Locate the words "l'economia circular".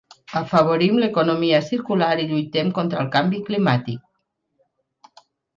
1.01-2.09